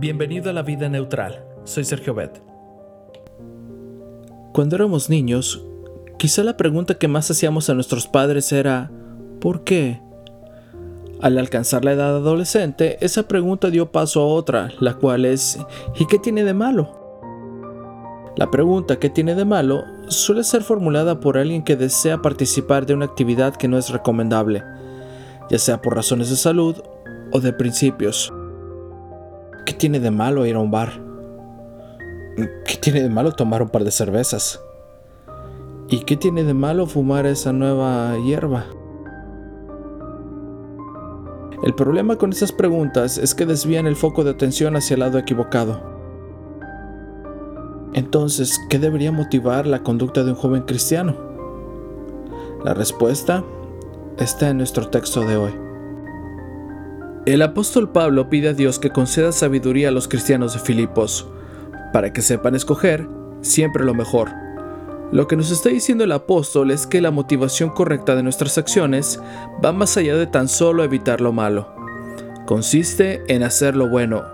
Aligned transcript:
Bienvenido 0.00 0.48
a 0.48 0.52
la 0.52 0.62
vida 0.62 0.88
neutral. 0.88 1.44
Soy 1.64 1.82
Sergio 1.82 2.14
Bet. 2.14 2.40
Cuando 4.52 4.76
éramos 4.76 5.10
niños, 5.10 5.66
quizá 6.18 6.44
la 6.44 6.56
pregunta 6.56 6.94
que 6.94 7.08
más 7.08 7.28
hacíamos 7.32 7.68
a 7.68 7.74
nuestros 7.74 8.06
padres 8.06 8.52
era 8.52 8.92
¿por 9.40 9.64
qué? 9.64 10.00
Al 11.20 11.36
alcanzar 11.36 11.84
la 11.84 11.94
edad 11.94 12.14
adolescente, 12.14 12.96
esa 13.00 13.24
pregunta 13.24 13.70
dio 13.70 13.90
paso 13.90 14.20
a 14.20 14.26
otra, 14.26 14.70
la 14.78 14.94
cual 14.94 15.24
es 15.24 15.58
¿y 15.98 16.06
qué 16.06 16.20
tiene 16.20 16.44
de 16.44 16.54
malo? 16.54 16.94
La 18.36 18.52
pregunta 18.52 19.00
¿qué 19.00 19.10
tiene 19.10 19.34
de 19.34 19.46
malo? 19.46 19.82
suele 20.06 20.44
ser 20.44 20.62
formulada 20.62 21.18
por 21.18 21.38
alguien 21.38 21.64
que 21.64 21.74
desea 21.74 22.22
participar 22.22 22.86
de 22.86 22.94
una 22.94 23.06
actividad 23.06 23.56
que 23.56 23.66
no 23.66 23.76
es 23.76 23.90
recomendable, 23.90 24.62
ya 25.50 25.58
sea 25.58 25.82
por 25.82 25.96
razones 25.96 26.30
de 26.30 26.36
salud 26.36 26.76
o 27.32 27.40
de 27.40 27.52
principios. 27.52 28.32
¿Qué 29.68 29.74
tiene 29.74 30.00
de 30.00 30.10
malo 30.10 30.46
ir 30.46 30.56
a 30.56 30.60
un 30.60 30.70
bar? 30.70 30.98
¿Qué 32.64 32.78
tiene 32.80 33.02
de 33.02 33.10
malo 33.10 33.32
tomar 33.32 33.60
un 33.60 33.68
par 33.68 33.84
de 33.84 33.90
cervezas? 33.90 34.58
¿Y 35.88 36.04
qué 36.04 36.16
tiene 36.16 36.42
de 36.42 36.54
malo 36.54 36.86
fumar 36.86 37.26
esa 37.26 37.52
nueva 37.52 38.16
hierba? 38.16 38.64
El 41.62 41.74
problema 41.74 42.16
con 42.16 42.30
estas 42.30 42.50
preguntas 42.50 43.18
es 43.18 43.34
que 43.34 43.44
desvían 43.44 43.86
el 43.86 43.96
foco 43.96 44.24
de 44.24 44.30
atención 44.30 44.74
hacia 44.74 44.94
el 44.94 45.00
lado 45.00 45.18
equivocado. 45.18 45.82
Entonces, 47.92 48.58
¿qué 48.70 48.78
debería 48.78 49.12
motivar 49.12 49.66
la 49.66 49.82
conducta 49.82 50.24
de 50.24 50.30
un 50.30 50.36
joven 50.38 50.62
cristiano? 50.62 51.14
La 52.64 52.72
respuesta 52.72 53.44
está 54.16 54.48
en 54.48 54.56
nuestro 54.56 54.88
texto 54.88 55.20
de 55.26 55.36
hoy. 55.36 55.67
El 57.28 57.42
apóstol 57.42 57.90
Pablo 57.92 58.30
pide 58.30 58.48
a 58.48 58.54
Dios 58.54 58.78
que 58.78 58.88
conceda 58.88 59.32
sabiduría 59.32 59.88
a 59.88 59.92
los 59.92 60.08
cristianos 60.08 60.54
de 60.54 60.60
Filipos, 60.60 61.28
para 61.92 62.10
que 62.10 62.22
sepan 62.22 62.54
escoger 62.54 63.06
siempre 63.42 63.84
lo 63.84 63.92
mejor. 63.92 64.30
Lo 65.12 65.28
que 65.28 65.36
nos 65.36 65.50
está 65.50 65.68
diciendo 65.68 66.04
el 66.04 66.12
apóstol 66.12 66.70
es 66.70 66.86
que 66.86 67.02
la 67.02 67.10
motivación 67.10 67.68
correcta 67.68 68.16
de 68.16 68.22
nuestras 68.22 68.56
acciones 68.56 69.20
va 69.62 69.72
más 69.74 69.98
allá 69.98 70.16
de 70.16 70.26
tan 70.26 70.48
solo 70.48 70.82
evitar 70.84 71.20
lo 71.20 71.34
malo. 71.34 71.70
Consiste 72.46 73.22
en 73.28 73.42
hacer 73.42 73.76
lo 73.76 73.90
bueno. 73.90 74.24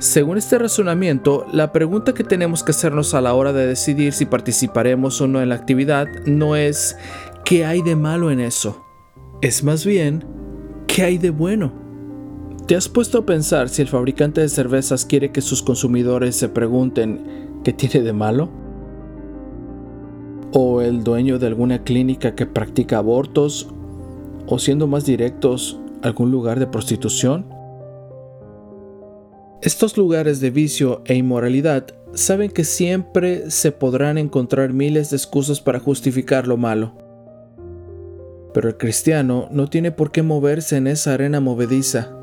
Según 0.00 0.36
este 0.36 0.58
razonamiento, 0.58 1.46
la 1.52 1.70
pregunta 1.70 2.12
que 2.12 2.24
tenemos 2.24 2.64
que 2.64 2.72
hacernos 2.72 3.14
a 3.14 3.20
la 3.20 3.34
hora 3.34 3.52
de 3.52 3.68
decidir 3.68 4.12
si 4.12 4.26
participaremos 4.26 5.20
o 5.20 5.28
no 5.28 5.40
en 5.42 5.50
la 5.50 5.54
actividad 5.54 6.08
no 6.24 6.56
es 6.56 6.98
¿qué 7.44 7.64
hay 7.64 7.82
de 7.82 7.94
malo 7.94 8.32
en 8.32 8.40
eso? 8.40 8.84
Es 9.42 9.62
más 9.62 9.86
bien 9.86 10.24
¿qué 10.88 11.04
hay 11.04 11.18
de 11.18 11.30
bueno? 11.30 11.85
¿Te 12.66 12.74
has 12.74 12.88
puesto 12.88 13.18
a 13.18 13.26
pensar 13.26 13.68
si 13.68 13.80
el 13.80 13.86
fabricante 13.86 14.40
de 14.40 14.48
cervezas 14.48 15.04
quiere 15.04 15.30
que 15.30 15.40
sus 15.40 15.62
consumidores 15.62 16.34
se 16.34 16.48
pregunten 16.48 17.60
qué 17.62 17.72
tiene 17.72 18.04
de 18.04 18.12
malo? 18.12 18.48
¿O 20.52 20.80
el 20.80 21.04
dueño 21.04 21.38
de 21.38 21.46
alguna 21.46 21.84
clínica 21.84 22.34
que 22.34 22.44
practica 22.44 22.98
abortos? 22.98 23.68
¿O 24.48 24.58
siendo 24.58 24.88
más 24.88 25.06
directos, 25.06 25.78
algún 26.02 26.32
lugar 26.32 26.58
de 26.58 26.66
prostitución? 26.66 27.46
Estos 29.62 29.96
lugares 29.96 30.40
de 30.40 30.50
vicio 30.50 31.02
e 31.04 31.14
inmoralidad 31.14 31.86
saben 32.14 32.50
que 32.50 32.64
siempre 32.64 33.48
se 33.48 33.70
podrán 33.70 34.18
encontrar 34.18 34.72
miles 34.72 35.10
de 35.10 35.16
excusas 35.18 35.60
para 35.60 35.78
justificar 35.78 36.48
lo 36.48 36.56
malo. 36.56 36.94
Pero 38.52 38.68
el 38.68 38.76
cristiano 38.76 39.46
no 39.52 39.68
tiene 39.68 39.92
por 39.92 40.10
qué 40.10 40.24
moverse 40.24 40.76
en 40.76 40.88
esa 40.88 41.14
arena 41.14 41.38
movediza 41.38 42.15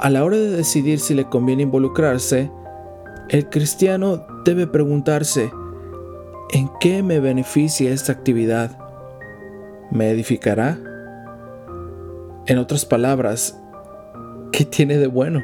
a 0.00 0.08
la 0.08 0.24
hora 0.24 0.38
de 0.38 0.48
decidir 0.48 0.98
si 0.98 1.12
le 1.12 1.26
conviene 1.26 1.64
involucrarse, 1.64 2.50
el 3.28 3.50
cristiano 3.50 4.26
debe 4.46 4.66
preguntarse, 4.66 5.52
¿en 6.52 6.70
qué 6.80 7.02
me 7.02 7.20
beneficia 7.20 7.92
esta 7.92 8.12
actividad? 8.12 8.78
¿Me 9.90 10.10
edificará? 10.10 10.78
En 12.46 12.56
otras 12.56 12.86
palabras, 12.86 13.60
¿qué 14.52 14.64
tiene 14.64 14.96
de 14.96 15.06
bueno? 15.06 15.42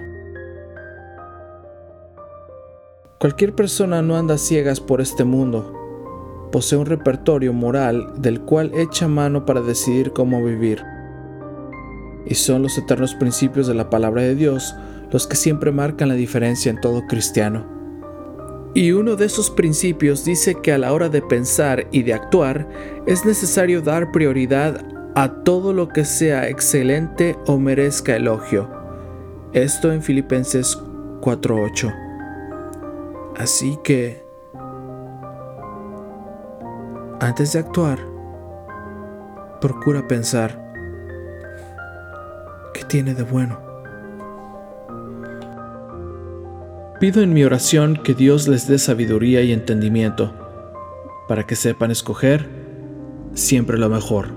Cualquier 3.18 3.54
persona 3.54 4.00
no 4.00 4.16
anda 4.16 4.38
ciegas 4.38 4.80
por 4.80 5.02
este 5.02 5.24
mundo. 5.24 6.48
Posee 6.50 6.78
un 6.78 6.86
repertorio 6.86 7.52
moral 7.52 8.14
del 8.16 8.40
cual 8.40 8.72
echa 8.74 9.06
mano 9.06 9.44
para 9.44 9.60
decidir 9.60 10.12
cómo 10.14 10.42
vivir 10.42 10.95
y 12.26 12.34
son 12.34 12.62
los 12.62 12.76
eternos 12.76 13.14
principios 13.14 13.66
de 13.66 13.74
la 13.74 13.88
palabra 13.88 14.22
de 14.22 14.34
Dios 14.34 14.74
los 15.10 15.26
que 15.26 15.36
siempre 15.36 15.70
marcan 15.70 16.08
la 16.08 16.14
diferencia 16.14 16.70
en 16.70 16.80
todo 16.80 17.06
cristiano. 17.06 17.64
Y 18.74 18.92
uno 18.92 19.16
de 19.16 19.24
esos 19.24 19.50
principios 19.50 20.24
dice 20.24 20.56
que 20.56 20.72
a 20.72 20.78
la 20.78 20.92
hora 20.92 21.08
de 21.08 21.22
pensar 21.22 21.86
y 21.92 22.02
de 22.02 22.12
actuar 22.12 22.68
es 23.06 23.24
necesario 23.24 23.80
dar 23.80 24.12
prioridad 24.12 24.84
a 25.14 25.32
todo 25.44 25.72
lo 25.72 25.88
que 25.88 26.04
sea 26.04 26.48
excelente 26.48 27.38
o 27.46 27.56
merezca 27.58 28.16
elogio. 28.16 28.68
Esto 29.54 29.92
en 29.92 30.02
Filipenses 30.02 30.78
4:8. 31.22 31.94
Así 33.38 33.78
que, 33.82 34.22
antes 37.20 37.54
de 37.54 37.60
actuar, 37.60 37.98
procura 39.60 40.06
pensar 40.06 40.65
tiene 42.84 43.14
de 43.14 43.22
bueno. 43.22 43.60
Pido 47.00 47.22
en 47.22 47.34
mi 47.34 47.44
oración 47.44 48.00
que 48.02 48.14
Dios 48.14 48.48
les 48.48 48.66
dé 48.68 48.78
sabiduría 48.78 49.42
y 49.42 49.52
entendimiento, 49.52 50.32
para 51.28 51.46
que 51.46 51.54
sepan 51.54 51.90
escoger 51.90 52.48
siempre 53.34 53.78
lo 53.78 53.88
mejor. 53.88 54.28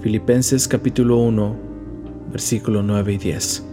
Filipenses 0.00 0.66
capítulo 0.66 1.18
1, 1.18 1.56
versículo 2.32 2.82
9 2.82 3.12
y 3.12 3.18
10. 3.18 3.64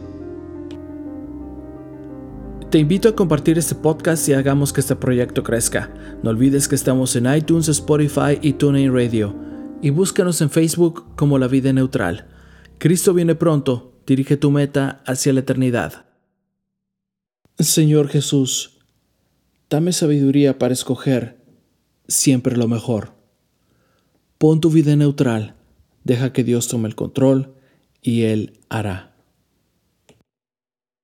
Te 2.70 2.78
invito 2.78 3.10
a 3.10 3.16
compartir 3.16 3.58
este 3.58 3.74
podcast 3.74 4.30
y 4.30 4.34
hagamos 4.34 4.74
que 4.74 4.82
este 4.82 4.96
proyecto 4.96 5.42
crezca. 5.42 5.90
No 6.22 6.30
olvides 6.30 6.68
que 6.68 6.76
estamos 6.76 7.16
en 7.16 7.34
iTunes, 7.34 7.68
Spotify 7.68 8.38
y 8.42 8.54
TuneIn 8.54 8.94
Radio. 8.94 9.34
Y 9.82 9.90
búscanos 9.90 10.42
en 10.42 10.52
Facebook 10.52 11.06
como 11.16 11.40
La 11.40 11.48
Vida 11.48 11.74
Neutral. 11.74 12.28
Cristo 12.80 13.14
viene 13.14 13.36
pronto, 13.36 14.00
dirige 14.08 14.38
tu 14.38 14.52
meta 14.52 15.04
hacia 15.06 15.34
la 15.34 15.42
eternidad. 15.42 16.06
Señor 17.58 18.08
Jesús, 18.08 18.80
dame 19.70 19.92
sabiduría 19.92 20.58
para 20.58 20.74
escoger 20.74 21.44
siempre 22.08 22.56
lo 22.56 22.70
mejor. 22.70 23.16
Pon 24.38 24.62
tu 24.62 24.70
vida 24.70 24.96
neutral, 24.96 25.56
deja 26.06 26.32
que 26.32 26.46
Dios 26.46 26.70
tome 26.70 26.88
el 26.88 26.96
control 26.96 27.54
y 28.02 28.22
Él 28.22 28.62
hará. 28.70 29.09